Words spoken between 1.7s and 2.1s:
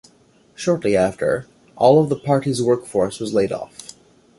all of